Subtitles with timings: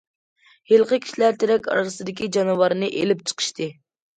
[0.71, 3.71] ھېلىقى كىشىلەر تېرەك ئارىسىدىكى جانىۋارنى ئېلىپ چىقىشتى.